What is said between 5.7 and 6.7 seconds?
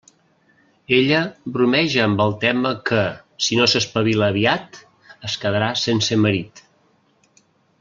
sense marit.